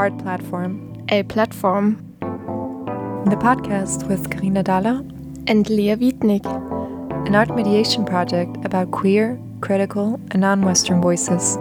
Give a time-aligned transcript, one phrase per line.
[0.00, 1.96] Art Platform, a platform,
[3.26, 5.04] the podcast with Karina Dalla
[5.46, 6.46] and Leah Wietnig,
[7.26, 11.58] an art mediation project about queer, critical, and non Western voices.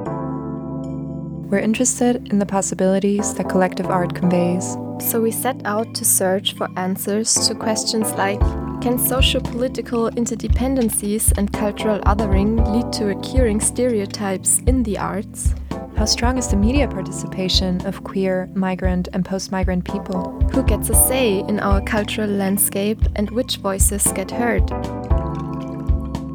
[1.51, 4.77] We're interested in the possibilities that collective art conveys.
[5.01, 8.39] So we set out to search for answers to questions like
[8.79, 15.53] Can socio political interdependencies and cultural othering lead to recurring stereotypes in the arts?
[15.99, 20.31] How strong is the media participation of queer, migrant, and post migrant people?
[20.53, 24.71] Who gets a say in our cultural landscape and which voices get heard?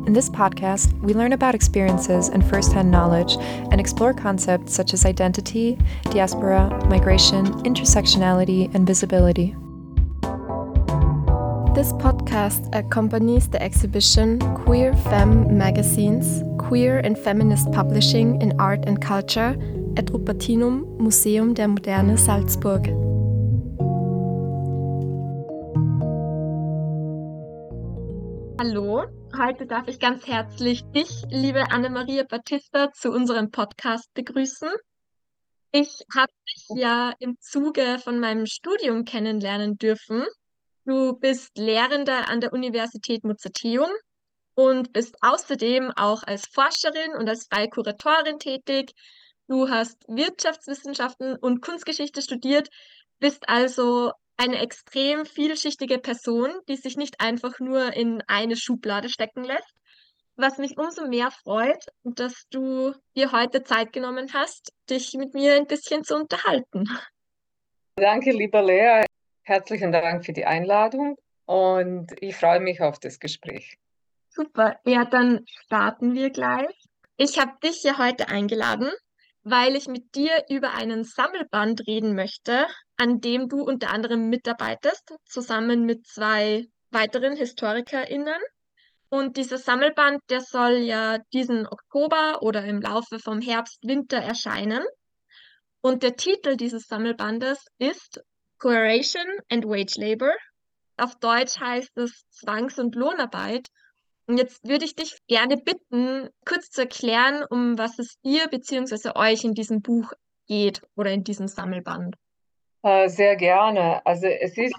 [0.07, 5.07] In this podcast, we learn about experiences and firsthand knowledge and explore concepts such as
[5.07, 5.79] identity,
[6.11, 9.57] diaspora, migration, intersectionality, and visibility.
[11.74, 19.02] This podcast accompanies the exhibition Queer Femme Magazines Queer and Feminist Publishing in Art and
[19.02, 19.56] Culture
[19.97, 22.86] at Rupertinum Museum der Moderne Salzburg.
[28.61, 34.69] Hallo, heute darf ich ganz herzlich dich, liebe Annemaria Battista, zu unserem Podcast begrüßen.
[35.72, 40.25] Ich habe dich ja im Zuge von meinem Studium kennenlernen dürfen
[40.87, 43.89] Du bist Lehrender an der Universität Mozarteum
[44.55, 48.93] und bist außerdem auch als Forscherin und als freie Kuratorin tätig.
[49.49, 52.69] Du hast Wirtschaftswissenschaften und Kunstgeschichte studiert,
[53.19, 59.45] bist also eine extrem vielschichtige Person, die sich nicht einfach nur in eine Schublade stecken
[59.45, 59.73] lässt.
[60.37, 65.55] Was mich umso mehr freut, dass du dir heute Zeit genommen hast, dich mit mir
[65.55, 66.89] ein bisschen zu unterhalten.
[67.97, 69.05] Danke, lieber Lea.
[69.47, 73.77] Herzlichen Dank für die Einladung und ich freue mich auf das Gespräch.
[74.31, 76.75] Super, ja, dann starten wir gleich.
[77.19, 78.91] Ich habe dich hier heute eingeladen,
[79.42, 85.15] weil ich mit dir über einen Sammelband reden möchte, an dem du unter anderem mitarbeitest,
[85.27, 88.41] zusammen mit zwei weiteren HistorikerInnen.
[89.11, 94.82] Und dieser Sammelband, der soll ja diesen Oktober oder im Laufe vom Herbst, Winter erscheinen.
[95.82, 98.22] Und der Titel dieses Sammelbandes ist
[98.64, 100.32] Coercion and Wage Labor.
[100.97, 103.69] Auf Deutsch heißt es Zwangs- und Lohnarbeit.
[104.26, 109.10] Und jetzt würde ich dich gerne bitten, kurz zu erklären, um was es dir bzw.
[109.16, 110.14] euch in diesem Buch
[110.47, 112.16] geht oder in diesem Sammelband.
[112.82, 114.00] Äh, sehr gerne.
[114.06, 114.75] Also es ist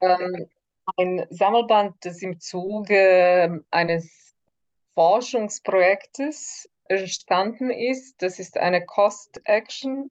[0.00, 0.48] ähm,
[0.96, 4.36] ein Sammelband, das im Zuge eines
[4.94, 8.22] Forschungsprojektes entstanden ist.
[8.22, 10.08] Das ist eine Cost-Action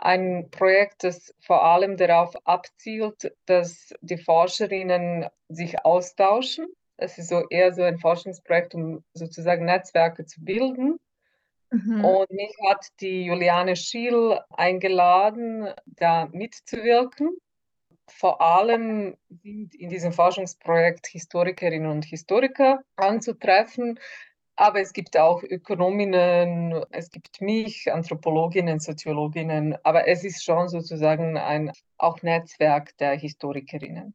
[0.00, 6.66] ein Projekt, das vor allem darauf abzielt, dass die Forscherinnen sich austauschen.
[6.96, 10.98] Es ist so eher so ein Forschungsprojekt, um sozusagen Netzwerke zu bilden.
[11.70, 12.04] Mhm.
[12.04, 17.36] Und mich hat die Juliane Schiel eingeladen, da mitzuwirken.
[18.08, 24.00] Vor allem sind in diesem Forschungsprojekt Historikerinnen und Historiker anzutreffen,
[24.60, 31.38] aber es gibt auch Ökonominnen, es gibt mich, Anthropologinnen, Soziologinnen, aber es ist schon sozusagen
[31.38, 34.14] ein auch Netzwerk der Historikerinnen.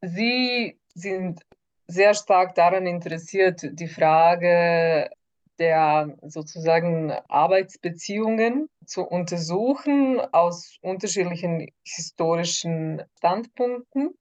[0.00, 1.40] Sie sind
[1.88, 5.10] sehr stark daran interessiert, die Frage
[5.58, 14.14] der sozusagen Arbeitsbeziehungen zu untersuchen aus unterschiedlichen historischen Standpunkten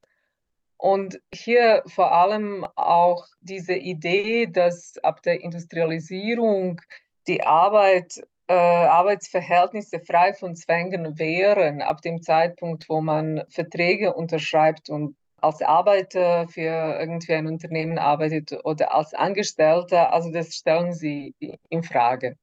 [0.80, 6.80] und hier vor allem auch diese Idee, dass ab der Industrialisierung
[7.28, 14.90] die Arbeit, äh, Arbeitsverhältnisse frei von Zwängen wären, ab dem Zeitpunkt, wo man Verträge unterschreibt
[14.90, 21.36] und als Arbeiter für irgendwie ein Unternehmen arbeitet oder als Angestellter, also das stellen sie
[21.70, 22.38] in Frage.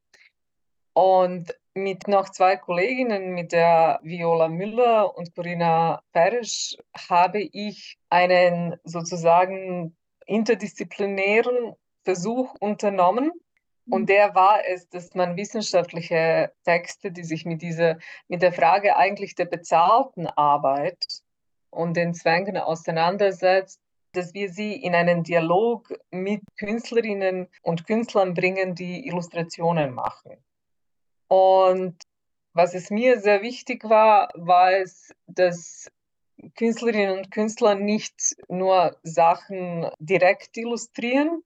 [0.93, 6.77] Und mit noch zwei Kolleginnen, mit der Viola Müller und Corinna Peresch,
[7.09, 9.95] habe ich einen sozusagen
[10.25, 13.31] interdisziplinären Versuch unternommen.
[13.91, 14.07] Und mhm.
[14.07, 19.35] der war es, dass man wissenschaftliche Texte, die sich mit dieser, mit der Frage eigentlich
[19.35, 21.05] der bezahlten Arbeit
[21.69, 23.81] und den Zwängen auseinandersetzt,
[24.13, 30.39] dass wir sie in einen Dialog mit Künstlerinnen und Künstlern bringen, die Illustrationen machen.
[31.29, 31.97] Und
[32.53, 35.91] was es mir sehr wichtig war, war es, dass
[36.57, 41.43] Künstlerinnen und Künstler nicht nur Sachen direkt illustrieren,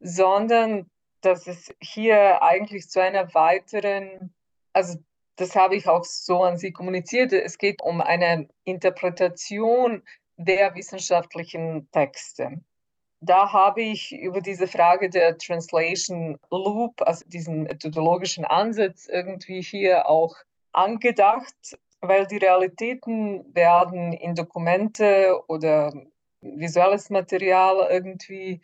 [0.00, 0.90] sondern
[1.20, 4.34] dass es hier eigentlich zu einer weiteren,
[4.72, 4.98] also
[5.36, 10.02] das habe ich auch so an Sie kommuniziert, es geht um eine Interpretation
[10.36, 12.60] der wissenschaftlichen Texte
[13.24, 20.08] da habe ich über diese Frage der Translation Loop, also diesen methodologischen Ansatz irgendwie hier
[20.08, 20.36] auch
[20.72, 21.54] angedacht.
[22.08, 25.92] weil die Realitäten werden in Dokumente oder
[26.42, 28.60] visuelles Material irgendwie,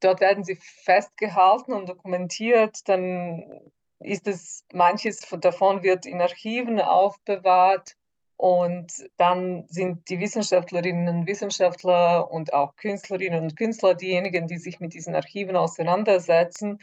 [0.00, 3.44] dort werden sie festgehalten und dokumentiert, dann
[4.00, 7.97] ist es, manches davon wird in Archiven aufbewahrt
[8.38, 14.78] und dann sind die Wissenschaftlerinnen und Wissenschaftler und auch Künstlerinnen und Künstler diejenigen, die sich
[14.78, 16.78] mit diesen Archiven auseinandersetzen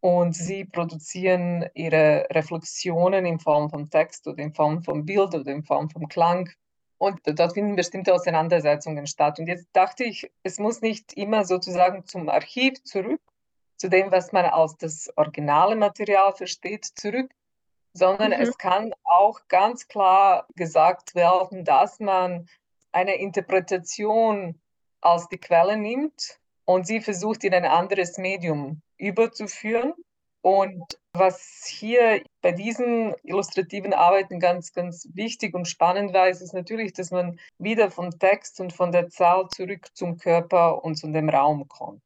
[0.00, 5.52] und sie produzieren ihre Reflexionen in Form von Text oder in Form von Bild oder
[5.52, 6.50] in Form von Klang.
[6.98, 9.38] Und dort finden bestimmte Auseinandersetzungen statt.
[9.38, 13.20] Und jetzt dachte ich, es muss nicht immer sozusagen zum Archiv zurück,
[13.76, 17.30] zu dem, was man als das originale Material versteht, zurück,
[17.92, 18.40] sondern mhm.
[18.40, 22.48] es kann auch ganz klar gesagt werden, dass man
[22.92, 24.60] eine Interpretation
[25.00, 29.94] als die Quelle nimmt und sie versucht in ein anderes Medium überzuführen.
[30.42, 36.54] Und was hier bei diesen illustrativen Arbeiten ganz, ganz wichtig und spannend war, ist, ist
[36.54, 41.08] natürlich, dass man wieder vom Text und von der Zahl zurück zum Körper und zu
[41.08, 42.02] dem Raum kommt.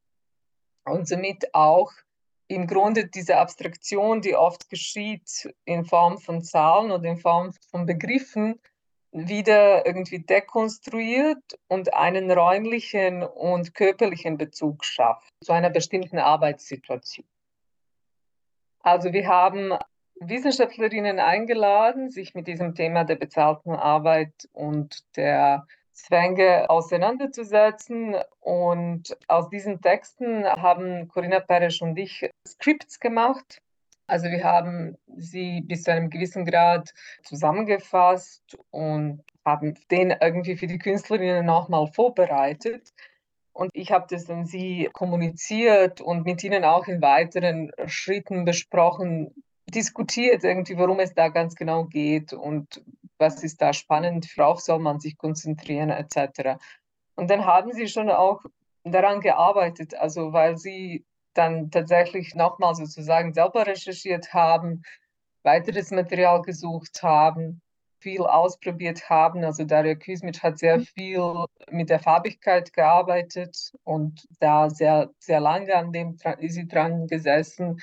[0.83, 1.91] Und somit auch
[2.47, 7.85] im Grunde diese Abstraktion, die oft geschieht in Form von Zahlen oder in Form von
[7.85, 8.59] Begriffen,
[9.11, 17.25] wieder irgendwie dekonstruiert und einen räumlichen und körperlichen Bezug schafft zu einer bestimmten Arbeitssituation.
[18.81, 19.73] Also wir haben
[20.19, 25.65] Wissenschaftlerinnen eingeladen, sich mit diesem Thema der bezahlten Arbeit und der
[25.95, 28.15] Zwänge auseinanderzusetzen.
[28.41, 33.61] Und aus diesen Texten haben Corinna Peresch und ich Scripts gemacht.
[34.07, 36.93] Also wir haben sie bis zu einem gewissen Grad
[37.23, 42.93] zusammengefasst und haben den irgendwie für die Künstlerinnen nochmal vorbereitet.
[43.53, 49.33] Und ich habe das an sie kommuniziert und mit ihnen auch in weiteren Schritten besprochen,
[49.67, 52.83] diskutiert irgendwie, worum es da ganz genau geht und
[53.17, 56.57] was ist da spannend, worauf soll man sich konzentrieren etc.
[57.15, 58.41] Und dann haben sie schon auch
[58.83, 64.83] daran gearbeitet, also weil sie dann tatsächlich nochmal sozusagen selber recherchiert haben,
[65.43, 67.61] weiteres Material gesucht haben,
[67.99, 69.43] viel ausprobiert haben.
[69.43, 70.85] Also Daria Kuzmic hat sehr mhm.
[70.85, 77.07] viel mit der Farbigkeit gearbeitet und da sehr, sehr lange an dem ist sie dran
[77.07, 77.81] gesessen.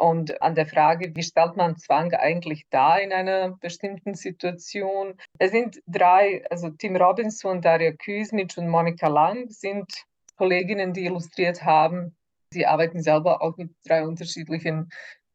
[0.00, 5.14] Und an der Frage, wie stellt man Zwang eigentlich dar in einer bestimmten Situation?
[5.38, 9.92] Es sind drei, also Tim Robinson, Daria Kuzmic und Monika Lang sind
[10.38, 12.16] Kolleginnen, die illustriert haben.
[12.50, 14.88] Sie arbeiten selber auch mit drei unterschiedlichen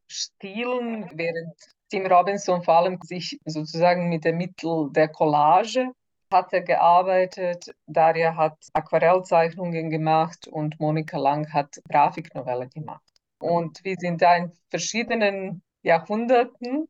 [0.08, 1.54] Stilen, während
[1.92, 5.92] Tim Robinson vor allem sich sozusagen mit dem Mittel der Collage
[6.34, 7.72] hat er gearbeitet.
[7.86, 13.15] Daria hat Aquarellzeichnungen gemacht und Monika Lang hat Grafiknovelle gemacht.
[13.40, 16.88] Und wir sind da in verschiedenen Jahrhunderten,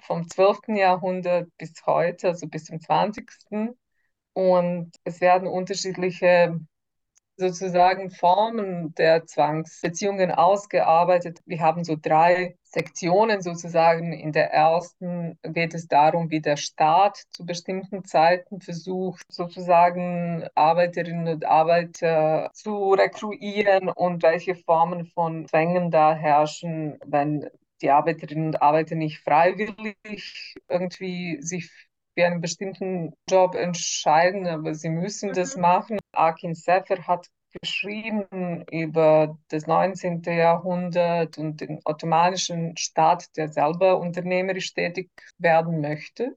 [0.00, 0.76] vom 12.
[0.76, 3.30] Jahrhundert bis heute, also bis zum 20.
[4.34, 6.58] Und es werden unterschiedliche
[7.36, 11.40] sozusagen Formen der Zwangsbeziehungen ausgearbeitet.
[11.46, 14.12] Wir haben so drei Sektionen sozusagen.
[14.12, 21.28] In der ersten geht es darum, wie der Staat zu bestimmten Zeiten versucht, sozusagen Arbeiterinnen
[21.28, 27.48] und Arbeiter zu rekruieren und welche Formen von Zwängen da herrschen, wenn
[27.82, 31.70] die Arbeiterinnen und Arbeiter nicht freiwillig irgendwie sich
[32.14, 35.34] für einen bestimmten Job entscheiden, aber sie müssen mhm.
[35.34, 35.98] das machen.
[36.12, 37.28] Akin Sefer hat
[37.60, 40.22] geschrieben über das 19.
[40.22, 46.36] Jahrhundert und den ottomanischen Staat, der selber unternehmerisch tätig werden möchte.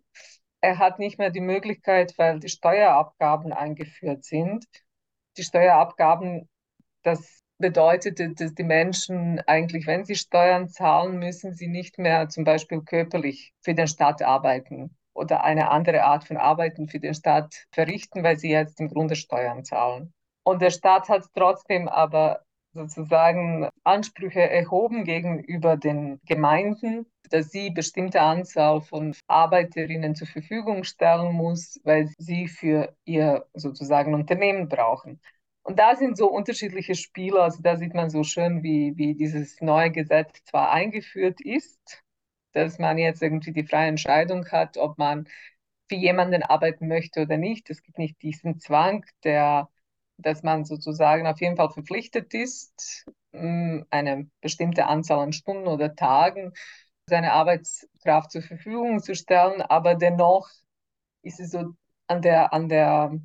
[0.61, 4.65] Er hat nicht mehr die Möglichkeit, weil die Steuerabgaben eingeführt sind.
[5.37, 6.49] Die Steuerabgaben,
[7.03, 12.43] das bedeutete, dass die Menschen eigentlich, wenn sie Steuern zahlen, müssen sie nicht mehr zum
[12.43, 17.65] Beispiel körperlich für den Staat arbeiten oder eine andere Art von Arbeiten für den Staat
[17.71, 20.13] verrichten, weil sie jetzt im Grunde Steuern zahlen.
[20.43, 22.43] Und der Staat hat trotzdem aber
[22.73, 31.33] sozusagen Ansprüche erhoben gegenüber den Gemeinden, dass sie bestimmte Anzahl von Arbeiterinnen zur Verfügung stellen
[31.33, 35.19] muss, weil sie für ihr sozusagen Unternehmen brauchen.
[35.63, 37.41] Und da sind so unterschiedliche Spiele.
[37.41, 42.03] Also da sieht man so schön, wie, wie dieses neue Gesetz zwar eingeführt ist,
[42.57, 45.27] dass man jetzt irgendwie die freie Entscheidung hat, ob man
[45.87, 47.69] für jemanden arbeiten möchte oder nicht.
[47.69, 49.69] Es gibt nicht diesen Zwang, der,
[50.17, 55.95] dass man sozusagen auf jeden Fall verpflichtet ist, mm, eine bestimmte Anzahl an Stunden oder
[55.95, 56.53] Tagen
[57.05, 60.49] seine Arbeitskraft zur Verfügung zu stellen, aber dennoch
[61.21, 61.75] ist es so
[62.07, 63.19] an der, an der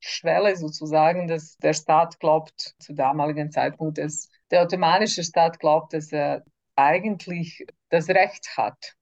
[0.00, 6.12] Schwelle sozusagen, dass der Staat glaubt, zu damaligen Zeitpunkt, dass der ottomanische Staat glaubt, dass
[6.12, 6.44] er
[6.76, 8.94] eigentlich das Recht hat,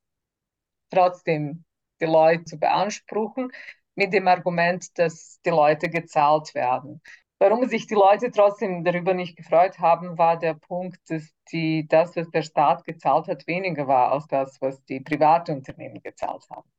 [0.91, 1.65] trotzdem
[2.01, 3.51] die Leute zu beanspruchen,
[3.95, 7.01] mit dem Argument, dass die Leute gezahlt werden.
[7.39, 12.15] Warum sich die Leute trotzdem darüber nicht gefreut haben, war der Punkt, dass die, das,
[12.15, 16.71] was der Staat gezahlt hat, weniger war als das, was die Privatunternehmen gezahlt haben.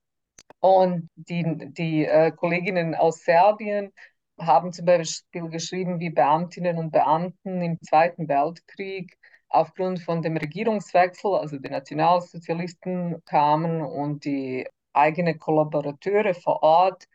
[0.59, 3.91] Und die, die äh, Kolleginnen aus Serbien
[4.39, 9.17] haben zum Beispiel geschrieben, wie Beamtinnen und Beamten im Zweiten Weltkrieg
[9.53, 17.05] aufgrund von dem Regierungswechsel, also die Nationalsozialisten kamen und die eigenen Kollaborateure vor Ort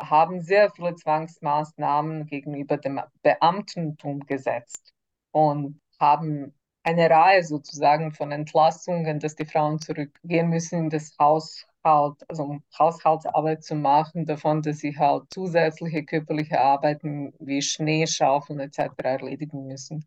[0.00, 4.92] haben sehr viele Zwangsmaßnahmen gegenüber dem Beamtentum gesetzt
[5.32, 12.24] und haben eine Reihe sozusagen von Entlassungen, dass die Frauen zurückgehen müssen in das Haushalt,
[12.28, 19.10] also um Haushaltsarbeit zu machen, davon, dass sie halt zusätzliche körperliche Arbeiten wie Schneeschaufeln etc.
[19.10, 20.04] erledigen müssen.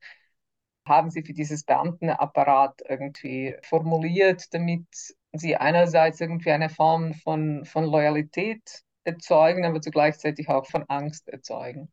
[0.88, 4.86] Haben sie für dieses Beamtenapparat irgendwie formuliert, damit
[5.34, 11.92] sie einerseits irgendwie eine Form von, von Loyalität erzeugen, aber zugleichzeitig auch von Angst erzeugen.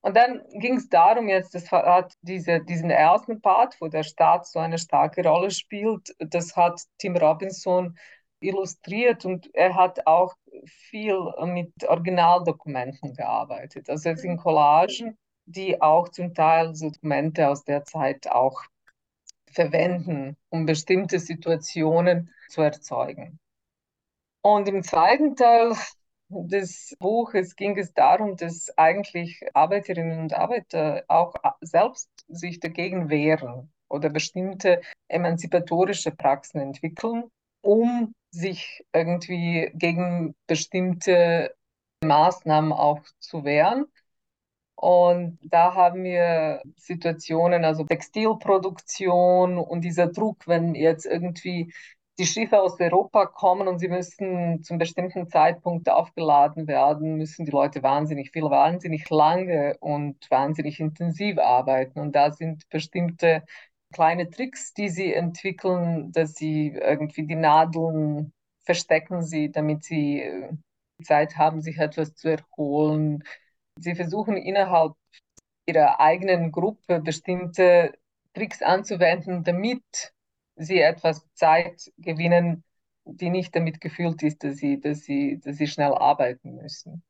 [0.00, 4.46] Und dann ging es darum, jetzt, das hat diese, diesen ersten Part, wo der Staat
[4.46, 7.98] so eine starke Rolle spielt, das hat Tim Robinson
[8.40, 10.34] illustriert und er hat auch
[10.66, 13.90] viel mit Originaldokumenten gearbeitet.
[13.90, 14.38] Also es sind mhm.
[14.38, 18.62] Collagen, die auch zum Teil so Dokumente aus der Zeit auch
[19.50, 23.38] verwenden, um bestimmte Situationen zu erzeugen.
[24.42, 25.74] Und im zweiten Teil
[26.28, 33.72] des Buches ging es darum, dass eigentlich Arbeiterinnen und Arbeiter auch selbst sich dagegen wehren
[33.88, 37.24] oder bestimmte emanzipatorische Praxen entwickeln,
[37.62, 41.54] um sich irgendwie gegen bestimmte
[42.04, 43.86] Maßnahmen auch zu wehren.
[44.80, 51.72] Und da haben wir Situationen, also Textilproduktion und dieser Druck, wenn jetzt irgendwie
[52.18, 57.50] die Schiffe aus Europa kommen und sie müssen zum bestimmten Zeitpunkt aufgeladen werden, müssen die
[57.50, 61.98] Leute wahnsinnig viel, wahnsinnig lange und wahnsinnig intensiv arbeiten.
[61.98, 63.42] Und da sind bestimmte
[63.92, 68.32] kleine Tricks, die sie entwickeln, dass sie irgendwie die Nadeln
[68.64, 70.50] verstecken sie, damit sie äh,
[71.02, 73.24] Zeit haben, sich etwas zu erholen.
[73.80, 74.94] Sie versuchen innerhalb
[75.66, 77.92] ihrer eigenen Gruppe bestimmte
[78.34, 80.12] Tricks anzuwenden, damit
[80.56, 82.64] sie etwas Zeit gewinnen,
[83.04, 87.02] die nicht damit gefüllt ist, dass sie, dass sie, dass sie schnell arbeiten müssen.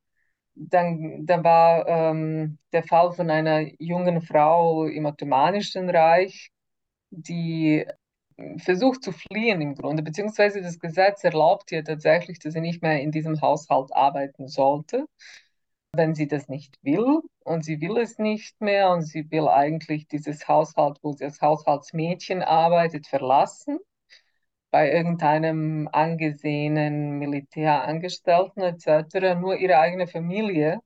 [0.55, 6.51] Dann, dann war ähm, der Fall von einer jungen Frau im Ottomanischen Reich,
[7.11, 7.85] die
[8.57, 13.01] versucht zu fliehen im Grunde, beziehungsweise das Gesetz erlaubt ihr tatsächlich, dass sie nicht mehr
[13.01, 15.05] in diesem Haushalt arbeiten sollte,
[15.93, 17.21] wenn sie das nicht will.
[17.43, 21.41] Und sie will es nicht mehr und sie will eigentlich dieses Haushalt, wo sie als
[21.41, 23.79] Haushaltsmädchen arbeitet, verlassen
[24.71, 29.35] bei irgendeinem angesehenen Militärangestellten etc.
[29.39, 30.79] Nur ihre eigene Familie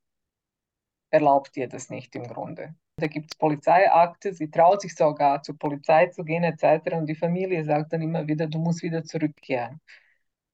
[1.10, 2.76] erlaubt ihr das nicht im Grunde.
[2.98, 6.96] Da gibt es Polizeiakte, sie traut sich sogar zur Polizei zu gehen etc.
[6.96, 9.82] Und die Familie sagt dann immer wieder, du musst wieder zurückkehren.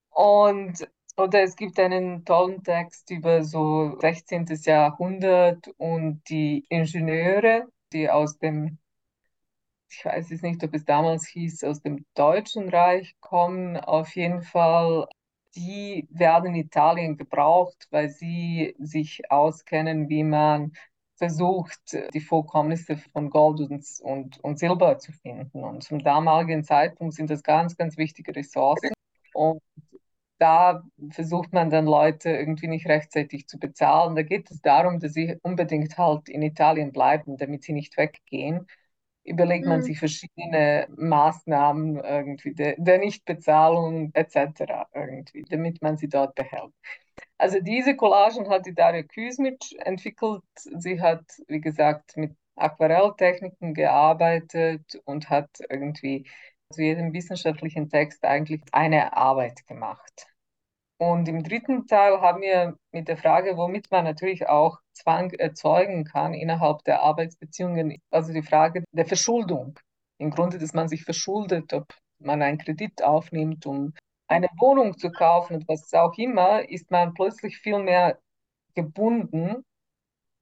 [0.10, 0.88] Und
[1.20, 4.46] oder es gibt einen tollen Text über so 16.
[4.64, 8.78] Jahrhundert und die Ingenieure, die aus dem,
[9.90, 13.76] ich weiß es nicht, ob es damals hieß, aus dem Deutschen Reich kommen.
[13.76, 15.08] Auf jeden Fall,
[15.56, 20.72] die werden in Italien gebraucht, weil sie sich auskennen, wie man
[21.16, 25.66] versucht, die Vorkommnisse von Gold und, und, und Silber zu finden.
[25.66, 28.92] Und zum damaligen Zeitpunkt sind das ganz, ganz wichtige Ressourcen.
[29.34, 29.62] Und
[30.40, 34.16] da versucht man dann Leute irgendwie nicht rechtzeitig zu bezahlen.
[34.16, 38.66] Da geht es darum, dass sie unbedingt halt in Italien bleiben, damit sie nicht weggehen.
[39.24, 39.70] Überlegt mhm.
[39.70, 44.88] man sich verschiedene Maßnahmen irgendwie der, der Nichtbezahlung etc.
[44.94, 46.74] irgendwie, damit man sie dort behält.
[47.38, 50.44] Also diese Collagen hat die Daria Kuzmic entwickelt.
[50.56, 56.26] Sie hat, wie gesagt, mit Aquarelltechniken gearbeitet und hat irgendwie
[56.72, 60.28] zu jedem wissenschaftlichen Text eigentlich eine Arbeit gemacht.
[61.02, 66.04] Und im dritten Teil haben wir mit der Frage, womit man natürlich auch Zwang erzeugen
[66.04, 69.80] kann innerhalb der Arbeitsbeziehungen, also die Frage der Verschuldung.
[70.20, 71.88] Im Grunde, dass man sich verschuldet, ob
[72.20, 73.94] man einen Kredit aufnimmt, um
[74.28, 78.20] eine Wohnung zu kaufen und was auch immer, ist man plötzlich viel mehr
[78.76, 79.64] gebunden,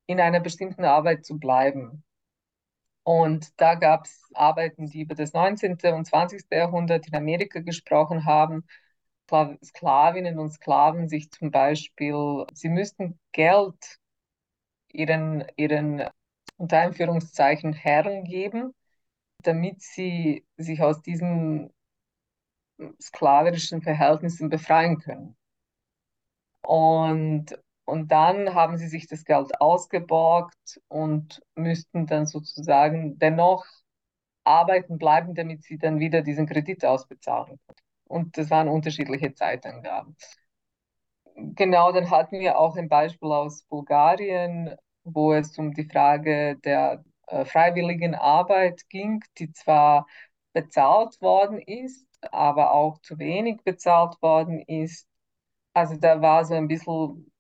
[0.07, 2.03] in einer bestimmten Arbeit zu bleiben.
[3.07, 5.77] Und da gab es Arbeiten, die über das 19.
[5.93, 6.43] und 20.
[6.51, 8.65] Jahrhundert in Amerika gesprochen haben.
[9.63, 13.97] Sklavinnen und Sklaven sich zum Beispiel, sie müssten Geld
[14.91, 16.03] ihren, ihren
[16.57, 18.75] unter Einführungszeichen Herren geben,
[19.41, 21.73] damit sie sich aus diesen
[23.01, 25.37] sklavischen Verhältnissen befreien können.
[26.61, 27.57] Und,
[27.87, 33.65] und dann haben sie sich das Geld ausgeborgt und müssten dann sozusagen dennoch
[34.45, 37.59] arbeiten bleiben, damit sie dann wieder diesen Kredit ausbezahlen.
[38.05, 40.15] Und das waren unterschiedliche Zeitangaben.
[41.35, 47.03] Genau, dann hatten wir auch ein Beispiel aus Bulgarien, wo es um die Frage der
[47.27, 50.07] äh, freiwilligen Arbeit ging, die zwar
[50.53, 55.07] bezahlt worden ist, aber auch zu wenig bezahlt worden ist.
[55.73, 57.31] Also da war so ein bisschen,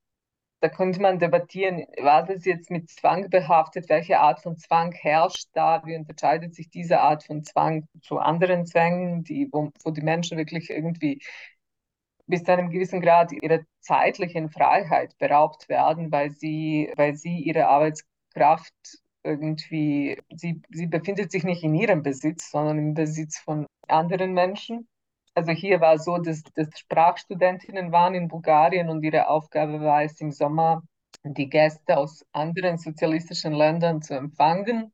[0.59, 5.49] da könnte man debattieren, war das jetzt mit Zwang behaftet, welche Art von Zwang herrscht
[5.53, 10.01] da, wie unterscheidet sich diese Art von Zwang zu anderen Zwängen, die, wo, wo die
[10.01, 11.21] Menschen wirklich irgendwie
[12.25, 17.67] bis zu einem gewissen Grad ihrer zeitlichen Freiheit beraubt werden, weil sie, weil sie ihre
[17.67, 18.73] Arbeitskraft
[19.23, 24.87] irgendwie, sie, sie befindet sich nicht in ihrem Besitz, sondern im Besitz von anderen Menschen.
[25.37, 30.03] Also hier war es so, dass, dass Sprachstudentinnen waren in Bulgarien und ihre Aufgabe war
[30.03, 30.81] es im Sommer,
[31.23, 34.91] die Gäste aus anderen sozialistischen Ländern zu empfangen.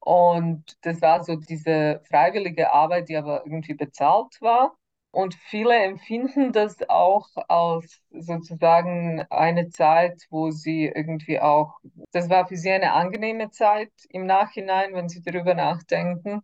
[0.00, 4.76] Und das war so diese freiwillige Arbeit, die aber irgendwie bezahlt war.
[5.12, 11.78] Und viele empfinden das auch als sozusagen eine Zeit, wo sie irgendwie auch,
[12.12, 16.42] das war für sie eine angenehme Zeit im Nachhinein, wenn sie darüber nachdenken.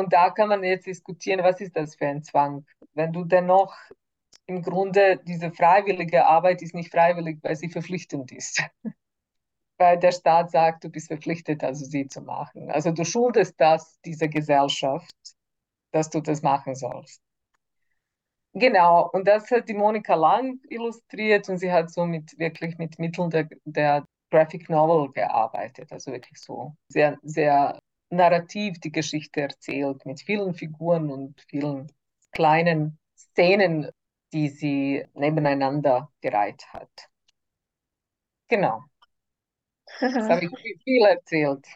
[0.00, 2.64] Und da kann man jetzt diskutieren, was ist das für ein Zwang?
[2.94, 3.76] Wenn du dennoch
[4.46, 8.62] im Grunde diese freiwillige Arbeit ist nicht freiwillig, weil sie verpflichtend ist.
[9.76, 12.70] weil der Staat sagt, du bist verpflichtet, also sie zu machen.
[12.70, 15.14] Also du schuldest das dieser Gesellschaft,
[15.92, 17.20] dass du das machen sollst.
[18.54, 22.98] Genau, und das hat die Monika Lang illustriert und sie hat so mit wirklich mit
[22.98, 27.78] Mitteln der, der Graphic Novel gearbeitet, also wirklich so sehr, sehr
[28.10, 31.90] narrativ die Geschichte erzählt, mit vielen Figuren und vielen
[32.32, 33.90] kleinen Szenen,
[34.32, 36.90] die sie nebeneinander gereiht hat.
[38.48, 38.82] Genau.
[40.00, 41.66] Das habe ich viel erzählt.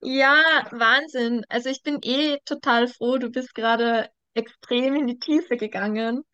[0.00, 1.44] Ja, Wahnsinn.
[1.48, 6.24] Also ich bin eh total froh, du bist gerade extrem in die Tiefe gegangen.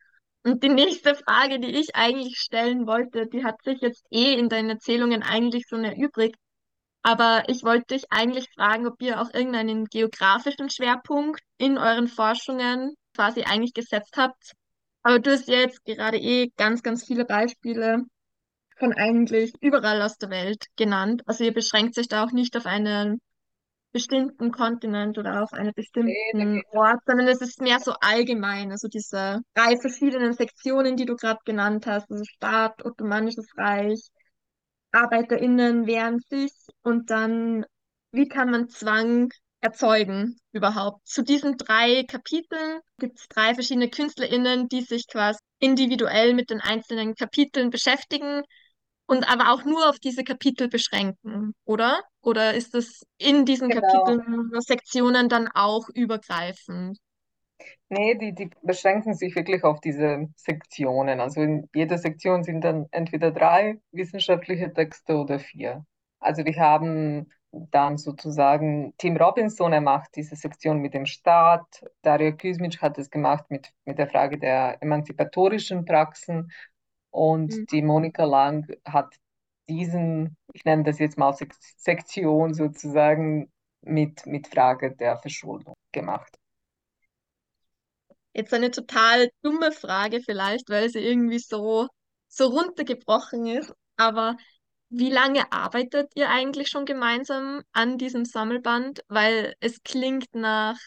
[0.42, 4.48] Und die nächste Frage, die ich eigentlich stellen wollte, die hat sich jetzt eh in
[4.48, 6.36] deinen Erzählungen eigentlich schon erübrigt.
[7.02, 12.94] Aber ich wollte dich eigentlich fragen, ob ihr auch irgendeinen geografischen Schwerpunkt in euren Forschungen
[13.14, 14.52] quasi eigentlich gesetzt habt.
[15.02, 18.04] Aber du hast ja jetzt gerade eh ganz, ganz viele Beispiele
[18.78, 21.22] von eigentlich überall aus der Welt genannt.
[21.26, 23.20] Also ihr beschränkt sich da auch nicht auf einen
[23.92, 28.70] bestimmten Kontinent oder auf einen bestimmten Ort, sondern es ist mehr so allgemein.
[28.70, 34.00] Also diese drei verschiedenen Sektionen, die du gerade genannt hast, also Staat, Ottomanisches Reich,
[34.92, 37.64] ArbeiterInnen wehren sich und dann,
[38.12, 41.06] wie kann man Zwang erzeugen überhaupt?
[41.06, 46.60] Zu diesen drei Kapiteln gibt es drei verschiedene KünstlerInnen, die sich quasi individuell mit den
[46.60, 48.42] einzelnen Kapiteln beschäftigen
[49.06, 52.02] und aber auch nur auf diese Kapitel beschränken, oder?
[52.22, 53.80] Oder ist es in diesen Genau.
[53.80, 56.98] Kapiteln, Sektionen dann auch übergreifend?
[57.88, 61.20] Nee, die, die beschränken sich wirklich auf diese Sektionen.
[61.20, 65.84] Also in jeder Sektion sind dann entweder drei wissenschaftliche Texte oder vier.
[66.20, 71.66] Also wir haben dann sozusagen Tim Robinson, er macht diese Sektion mit dem Staat.
[72.02, 76.52] Dario Kuzmic hat es gemacht mit, mit der Frage der emanzipatorischen Praxen.
[77.10, 77.66] Und Mhm.
[77.72, 79.16] die Monika Lang hat
[79.68, 83.50] diesen, ich nenne das jetzt mal Sek Sektion sozusagen,
[83.82, 86.39] mit, mit Frage der Verschuldung gemacht.
[88.32, 91.88] Jetzt eine total dumme Frage vielleicht, weil sie irgendwie so,
[92.28, 93.72] so runtergebrochen ist.
[93.96, 94.36] Aber
[94.88, 99.02] wie lange arbeitet ihr eigentlich schon gemeinsam an diesem Sammelband?
[99.08, 100.78] Weil es klingt nach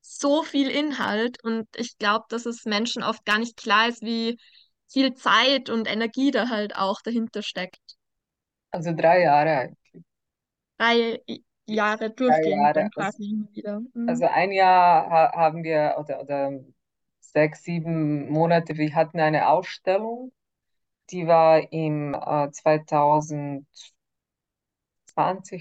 [0.00, 4.38] so viel Inhalt und ich glaube, dass es Menschen oft gar nicht klar ist, wie
[4.88, 7.80] viel Zeit und Energie da halt auch dahinter steckt.
[8.72, 10.04] Also drei Jahre eigentlich.
[10.78, 11.20] Drei
[11.66, 12.90] Jahre Drei durchgehend dann Jahre.
[12.96, 13.80] Also, quasi immer wieder.
[13.94, 14.08] Mhm.
[14.08, 16.52] also ein Jahr ha haben wir, oder, oder
[17.32, 20.32] sechs, sieben Monate, wir hatten eine Ausstellung,
[21.10, 23.66] die war im äh, 2020,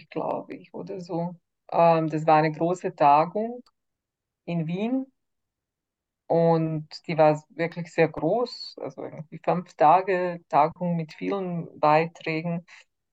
[0.09, 1.35] glaube ich, oder so.
[1.71, 3.63] Ähm, das war eine große Tagung
[4.45, 5.07] in Wien
[6.27, 12.65] und die war wirklich sehr groß, also irgendwie fünf Tage Tagung mit vielen Beiträgen.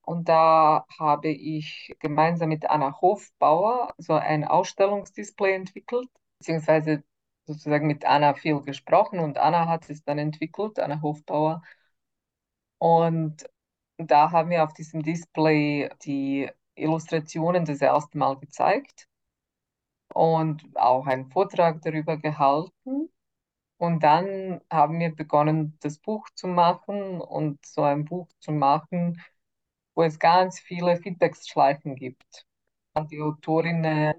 [0.02, 7.02] Und da habe ich gemeinsam mit Anna Hofbauer so ein Ausstellungsdisplay entwickelt, beziehungsweise
[7.46, 11.62] sozusagen mit Anna viel gesprochen und Anna hat es dann entwickelt, Anna Hofbauer.
[12.78, 13.44] Und
[13.98, 19.09] da haben wir auf diesem Display die Illustrationen das erste Mal gezeigt
[20.14, 23.11] und auch einen Vortrag darüber gehalten.
[23.78, 29.20] Und dann haben wir begonnen, das Buch zu machen und so ein Buch zu machen,
[29.94, 32.46] wo es ganz viele Feedbackschleifen gibt
[33.11, 34.14] die Autorinnen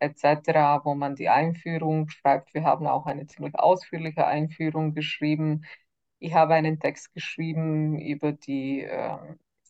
[0.00, 2.54] etc., wo man die Einführung schreibt.
[2.54, 5.64] Wir haben auch eine ziemlich ausführliche Einführung geschrieben.
[6.18, 9.18] Ich habe einen Text geschrieben über die äh,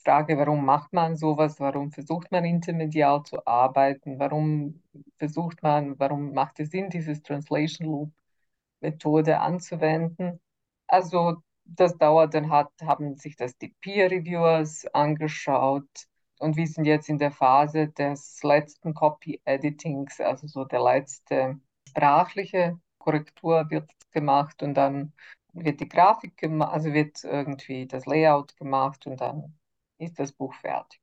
[0.05, 4.83] Frage, warum macht man sowas, warum versucht man intermedial zu arbeiten, warum
[5.19, 8.13] versucht man, warum macht es Sinn, dieses Translation Loop
[8.81, 10.41] Methode anzuwenden.
[10.87, 15.89] Also das dauert, dann hat, haben sich das die Peer Reviewers angeschaut
[16.45, 21.59] und wir sind jetzt in der Phase des letzten Copy Editings, also so der letzte
[21.89, 25.15] sprachliche Korrektur wird gemacht und dann
[25.55, 29.59] wird die Grafik gemacht, also wird irgendwie das Layout gemacht und dann
[29.99, 31.01] ist das Buch fertig.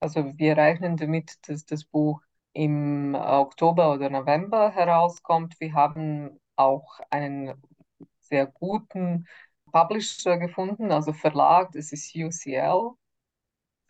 [0.00, 2.20] Also wir rechnen damit, dass das Buch
[2.52, 5.60] im Oktober oder November herauskommt.
[5.60, 7.54] Wir haben auch einen
[8.18, 9.26] sehr guten
[9.72, 12.96] Publisher gefunden, also Verlag, das ist UCL,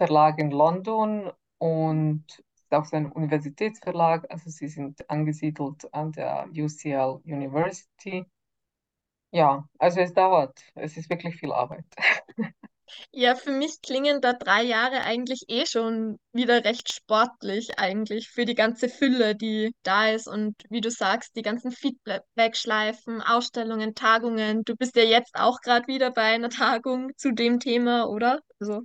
[0.01, 2.25] Verlag in London und
[2.71, 8.25] auch so ein Universitätsverlag, also sie sind angesiedelt an der UCL University.
[9.31, 11.85] Ja, also es dauert, es ist wirklich viel Arbeit.
[13.13, 18.45] Ja, für mich klingen da drei Jahre eigentlich eh schon wieder recht sportlich eigentlich für
[18.45, 24.65] die ganze Fülle, die da ist und wie du sagst, die ganzen Feedback-Schleifen, Ausstellungen, Tagungen.
[24.65, 28.41] Du bist ja jetzt auch gerade wieder bei einer Tagung zu dem Thema, oder?
[28.59, 28.83] Also,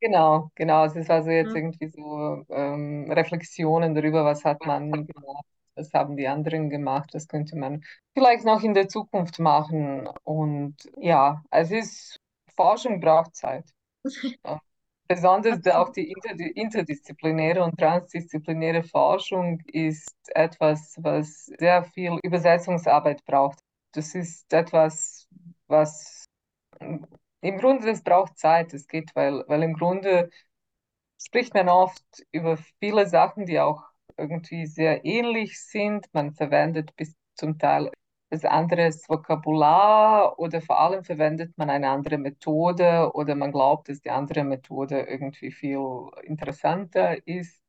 [0.00, 0.84] Genau, genau.
[0.84, 1.56] Es ist also jetzt ja.
[1.56, 7.26] irgendwie so ähm, Reflexionen darüber, was hat man gemacht, was haben die anderen gemacht, was
[7.26, 7.82] könnte man
[8.14, 10.08] vielleicht noch in der Zukunft machen.
[10.24, 12.20] Und ja, es ist,
[12.54, 13.64] Forschung braucht Zeit.
[15.08, 23.58] Besonders auch die interdis interdisziplinäre und transdisziplinäre Forschung ist etwas, was sehr viel Übersetzungsarbeit braucht.
[23.92, 25.26] Das ist etwas,
[25.66, 26.26] was
[27.40, 28.74] im Grunde, das braucht Zeit.
[28.74, 30.30] Es geht, weil, weil im Grunde
[31.20, 33.82] spricht man oft über viele Sachen, die auch
[34.16, 36.06] irgendwie sehr ähnlich sind.
[36.12, 37.90] Man verwendet bis zum Teil
[38.30, 44.00] das andere Vokabular oder vor allem verwendet man eine andere Methode oder man glaubt, dass
[44.00, 45.80] die andere Methode irgendwie viel
[46.24, 47.60] interessanter ist.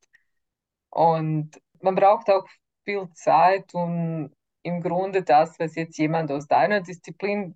[0.89, 2.47] Und man braucht auch
[2.83, 4.31] viel Zeit, um
[4.63, 7.55] im Grunde das, was jetzt jemand aus deiner Disziplin,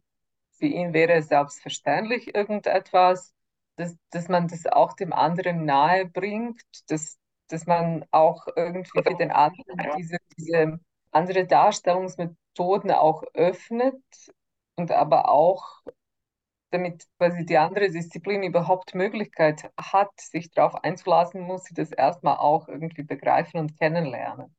[0.64, 3.34] für ihn wäre es selbstverständlich irgendetwas,
[3.76, 9.14] dass, dass man das auch dem anderen nahe bringt, dass, dass man auch irgendwie für
[9.14, 10.80] den anderen diese, diese
[11.12, 14.02] andere Darstellungsmethoden auch öffnet
[14.78, 15.82] und aber auch
[16.72, 22.38] damit quasi die andere Disziplin überhaupt Möglichkeit hat, sich darauf einzulassen, muss sie das erstmal
[22.38, 24.56] auch irgendwie begreifen und kennenlernen.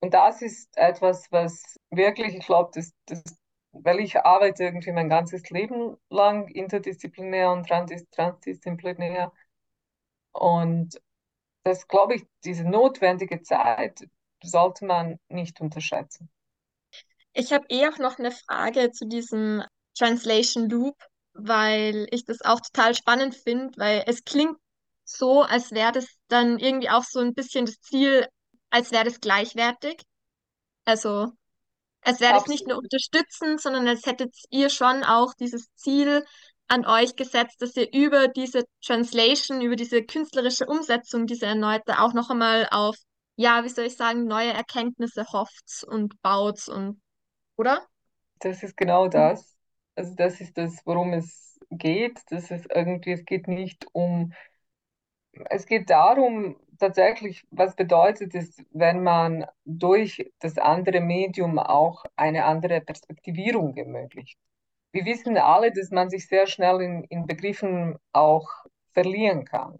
[0.00, 3.22] Und das ist etwas, was wirklich, ich glaube, das, das,
[3.72, 9.32] weil ich arbeite irgendwie mein ganzes Leben lang interdisziplinär und trans transdisziplinär.
[10.32, 11.00] Und
[11.64, 14.08] das, glaube ich, diese notwendige Zeit
[14.42, 16.30] sollte man nicht unterschätzen.
[17.32, 19.62] Ich habe eh auch noch eine Frage zu diesem
[19.96, 20.96] Translation Loop,
[21.34, 24.56] weil ich das auch total spannend finde, weil es klingt
[25.04, 28.26] so, als wäre das dann irgendwie auch so ein bisschen das Ziel,
[28.70, 30.02] als wäre das gleichwertig.
[30.84, 31.32] Also,
[32.02, 36.24] als wäre das nicht nur unterstützend, sondern als hättet ihr schon auch dieses Ziel
[36.68, 42.14] an euch gesetzt, dass ihr über diese Translation, über diese künstlerische Umsetzung, diese erneute auch
[42.14, 42.96] noch einmal auf,
[43.36, 47.00] ja, wie soll ich sagen, neue Erkenntnisse hofft und baut und,
[47.56, 47.86] oder?
[48.40, 49.56] Das ist genau das.
[49.94, 52.18] Also das ist das, worum es geht.
[52.30, 54.32] Das ist irgendwie, es geht nicht um,
[55.50, 62.44] es geht darum, tatsächlich, was bedeutet es, wenn man durch das andere Medium auch eine
[62.44, 64.36] andere Perspektivierung ermöglicht.
[64.92, 68.48] Wir wissen alle, dass man sich sehr schnell in, in Begriffen auch
[68.92, 69.78] verlieren kann.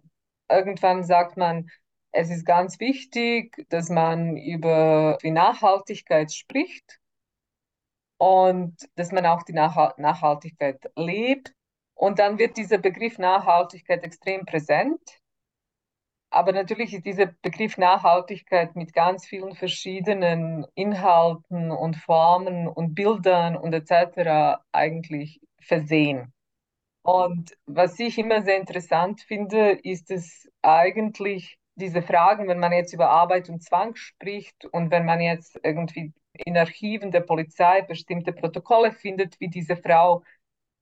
[0.49, 1.69] Irgendwann sagt man,
[2.11, 6.99] es ist ganz wichtig, dass man über die Nachhaltigkeit spricht
[8.17, 11.53] und dass man auch die Nachhalt Nachhaltigkeit lebt.
[11.95, 15.22] Und dann wird dieser Begriff Nachhaltigkeit extrem präsent.
[16.33, 23.55] Aber natürlich ist dieser Begriff Nachhaltigkeit mit ganz vielen verschiedenen Inhalten und Formen und Bildern
[23.55, 24.59] und etc.
[24.71, 26.33] eigentlich versehen.
[27.03, 32.93] Und was ich immer sehr interessant finde, ist es eigentlich diese Fragen, wenn man jetzt
[32.93, 38.33] über Arbeit und Zwang spricht und wenn man jetzt irgendwie in Archiven der Polizei bestimmte
[38.33, 40.23] Protokolle findet, wie diese Frau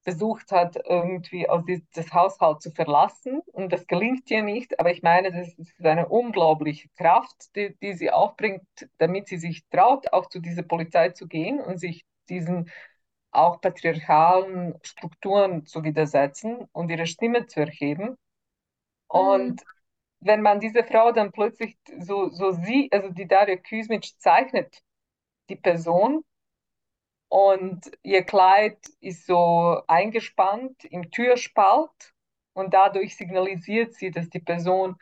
[0.03, 3.41] versucht hat, irgendwie aus das Haushalt zu verlassen.
[3.53, 4.79] Und das gelingt ihr nicht.
[4.79, 8.63] Aber ich meine, das ist eine unglaubliche Kraft, die, die sie aufbringt,
[8.97, 12.69] damit sie sich traut, auch zu dieser Polizei zu gehen und sich diesen
[13.31, 18.17] auch patriarchalen Strukturen zu widersetzen und ihre Stimme zu erheben.
[19.07, 19.61] Und
[20.19, 24.81] wenn man diese Frau dann plötzlich so, so sieht, also die Daria Kuzmic zeichnet
[25.49, 26.23] die Person
[27.31, 32.13] und ihr Kleid ist so eingespannt im Türspalt
[32.51, 34.97] und dadurch signalisiert sie, dass die Person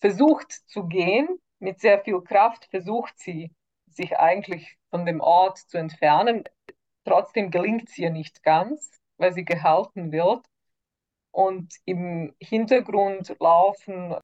[0.00, 1.28] versucht zu gehen,
[1.60, 3.52] mit sehr viel Kraft versucht sie,
[3.86, 6.42] sich eigentlich von dem Ort zu entfernen.
[7.04, 10.44] Trotzdem gelingt es ihr nicht ganz, weil sie gehalten wird.
[11.30, 14.16] Und im Hintergrund laufen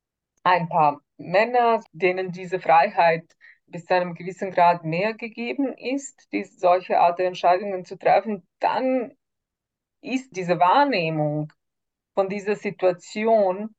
[0.43, 3.37] ein paar Männer, denen diese Freiheit
[3.71, 9.17] bis zu einem gewissen Grad mehr gegeben ist, die, solche Art Entscheidungen zu treffen, dann
[10.03, 11.53] ist diese Wahrnehmung
[12.15, 13.75] von dieser Situation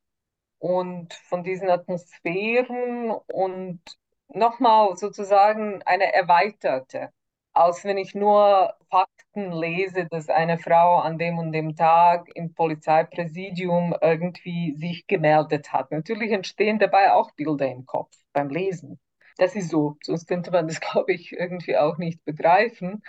[0.60, 3.82] und von diesen Atmosphären und
[4.30, 7.12] nochmal sozusagen eine erweiterte,
[7.54, 12.54] als wenn ich nur Fakten lese, dass eine Frau an dem und dem Tag im
[12.54, 15.92] Polizeipräsidium irgendwie sich gemeldet hat.
[15.92, 19.00] Natürlich entstehen dabei auch Bilder im Kopf beim Lesen.
[19.42, 23.02] Das ist so, sonst könnte man das, glaube ich, irgendwie auch nicht begreifen.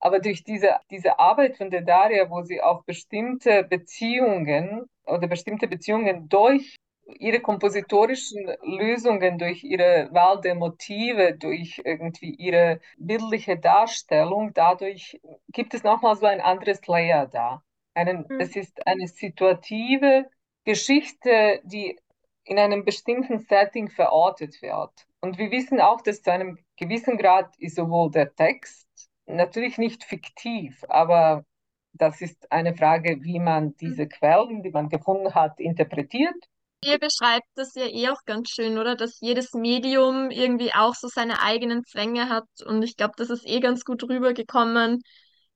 [0.00, 5.68] Aber durch diese, diese Arbeit von der Daria, wo sie auf bestimmte Beziehungen oder bestimmte
[5.68, 6.74] Beziehungen durch
[7.20, 15.20] ihre kompositorischen Lösungen, durch ihre Wahl der Motive, durch irgendwie ihre bildliche Darstellung, dadurch
[15.52, 17.62] gibt es nochmal so ein anderes Layer da.
[17.94, 18.40] Einen, mhm.
[18.40, 20.28] Es ist eine situative
[20.64, 21.96] Geschichte, die
[22.42, 25.06] in einem bestimmten Setting verortet wird.
[25.20, 28.88] Und wir wissen auch, dass zu einem gewissen Grad ist sowohl der Text
[29.26, 31.44] natürlich nicht fiktiv, aber
[31.92, 36.34] das ist eine Frage, wie man diese Quellen, die man gefunden hat, interpretiert.
[36.82, 38.96] Ihr beschreibt das ja eh auch ganz schön, oder?
[38.96, 42.48] Dass jedes Medium irgendwie auch so seine eigenen Zwänge hat.
[42.64, 45.02] Und ich glaube, das ist eh ganz gut rübergekommen,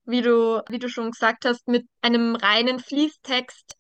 [0.05, 3.77] wie du, wie du schon gesagt hast, mit einem reinen Fließtext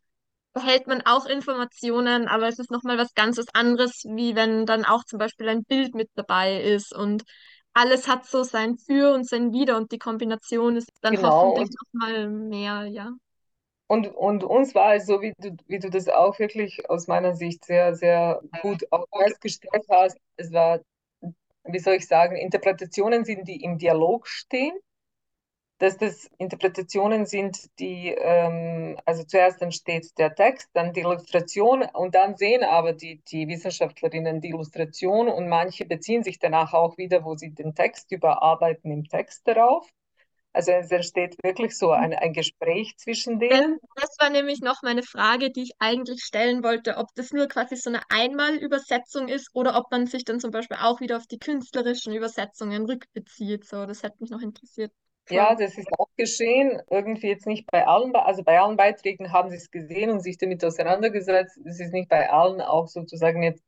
[0.54, 5.04] behält man auch Informationen, aber es ist nochmal was ganz anderes, wie wenn dann auch
[5.04, 7.24] zum Beispiel ein Bild mit dabei ist und
[7.74, 11.22] alles hat so sein Für und sein Wider und die Kombination ist dann Genau.
[11.22, 13.12] hoffentlich nochmal mehr, ja.
[13.86, 17.34] Und, und uns war es so, wie du, wie du das auch wirklich aus meiner
[17.34, 20.16] Sicht sehr, sehr gut auch festgestellt hast.
[20.36, 20.80] Es war,
[21.64, 24.74] wie soll ich sagen, Interpretationen sind, die im Dialog stehen
[25.78, 32.14] dass das Interpretationen sind, die, ähm, also zuerst entsteht der Text, dann die Illustration und
[32.14, 37.24] dann sehen aber die, die Wissenschaftlerinnen die Illustration und manche beziehen sich danach auch wieder,
[37.24, 39.88] wo sie den Text überarbeiten, im Text darauf.
[40.52, 43.80] Also es entsteht wirklich so ein, ein Gespräch zwischen denen.
[43.96, 47.74] Das war nämlich noch meine Frage, die ich eigentlich stellen wollte, ob das nur quasi
[47.74, 51.40] so eine Einmalübersetzung ist oder ob man sich dann zum Beispiel auch wieder auf die
[51.40, 53.64] künstlerischen Übersetzungen rückbezieht.
[53.64, 54.92] So, das hätte mich noch interessiert.
[55.30, 56.82] Ja, das ist auch geschehen.
[56.90, 60.36] Irgendwie jetzt nicht bei allen, also bei allen Beiträgen haben sie es gesehen und sich
[60.38, 61.58] damit auseinandergesetzt.
[61.64, 63.64] Es ist nicht bei allen auch sozusagen jetzt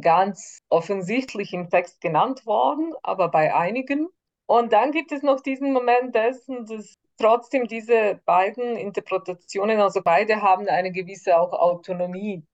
[0.00, 4.08] ganz offensichtlich im Text genannt worden, aber bei einigen.
[4.46, 10.40] Und dann gibt es noch diesen Moment dessen, dass trotzdem diese beiden Interpretationen, also beide
[10.40, 12.44] haben eine gewisse auch Autonomie.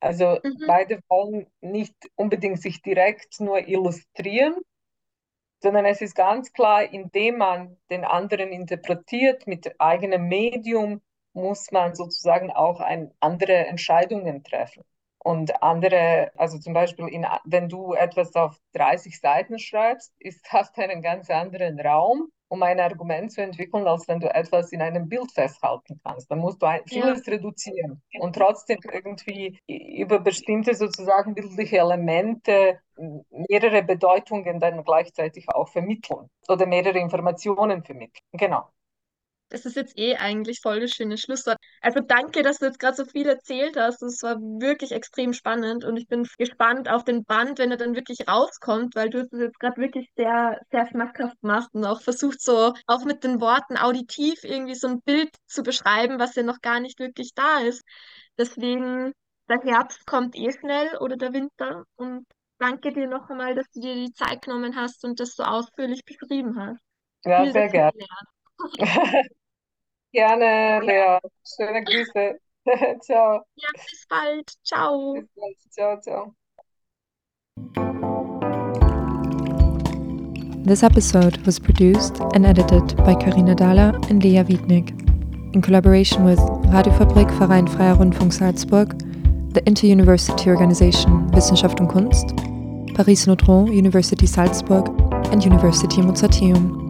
[0.00, 0.64] Also mhm.
[0.66, 4.54] beide wollen nicht unbedingt sich direkt nur illustrieren,
[5.62, 11.94] sondern es ist ganz klar, indem man den anderen interpretiert mit eigenem Medium, muss man
[11.94, 14.82] sozusagen auch ein, andere Entscheidungen treffen.
[15.18, 20.78] Und andere, also zum Beispiel, in, wenn du etwas auf 30 Seiten schreibst, ist, hast
[20.78, 25.08] einen ganz anderen Raum, um ein Argument zu entwickeln, als wenn du etwas in einem
[25.08, 26.30] Bild festhalten kannst.
[26.30, 27.34] Dann musst du ein, vieles ja.
[27.34, 32.80] reduzieren und trotzdem irgendwie über bestimmte sozusagen bildliche Elemente
[33.30, 38.24] mehrere Bedeutungen dann gleichzeitig auch vermitteln oder mehrere Informationen vermitteln.
[38.32, 38.68] Genau.
[39.50, 41.58] Das ist jetzt eh eigentlich voll das schöne Schlusswort.
[41.80, 44.00] Also danke, dass du jetzt gerade so viel erzählt hast.
[44.02, 47.94] Das war wirklich extrem spannend und ich bin gespannt auf den Band, wenn er dann
[47.96, 52.40] wirklich rauskommt, weil du es jetzt gerade wirklich sehr, sehr schmackhaft machst und auch versucht
[52.40, 56.60] so auch mit den Worten auditiv irgendwie so ein Bild zu beschreiben, was ja noch
[56.60, 57.82] gar nicht wirklich da ist.
[58.38, 59.12] Deswegen,
[59.48, 62.26] der Herbst kommt eh schnell oder der Winter und
[62.58, 66.04] danke dir noch einmal, dass du dir die Zeit genommen hast und das so ausführlich
[66.04, 66.80] beschrieben hast.
[67.24, 67.92] Ja, Viel sehr gerne.
[70.12, 71.18] Gerne, Lea.
[71.44, 72.38] Schöne Grüße.
[73.00, 73.42] ciao.
[73.54, 74.50] Ja, bis bald.
[74.64, 75.14] Ciao.
[75.14, 75.56] Bis bald.
[75.70, 76.34] Ciao, ciao.
[80.64, 84.90] This episode was produced and edited by Karina Dahler and Lea Wiednig
[85.54, 86.38] in collaboration with
[86.70, 88.98] Radiofabrik Verein Freier Rundfunk Salzburg,
[89.52, 92.36] the Inter-University Organization Wissenschaft und Kunst,
[92.94, 94.88] Paris Notron University Salzburg
[95.32, 96.89] and University Mozarteum.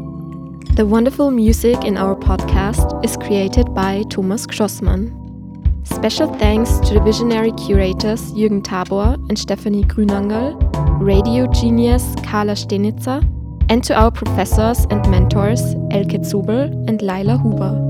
[0.75, 5.11] The wonderful music in our podcast is created by Thomas Grossmann.
[5.85, 10.57] Special thanks to the visionary curators Jürgen Tabor and Stephanie Grünangerl,
[11.01, 13.21] radio genius Carla Stenitzer,
[13.69, 17.90] and to our professors and mentors Elke Zubel and Laila Huber.